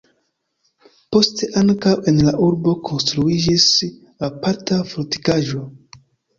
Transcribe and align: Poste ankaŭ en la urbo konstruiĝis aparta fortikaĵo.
Poste 1.15 1.49
ankaŭ 1.61 1.93
en 2.13 2.17
la 2.29 2.33
urbo 2.49 2.75
konstruiĝis 2.91 3.69
aparta 4.33 4.81
fortikaĵo. 4.97 5.67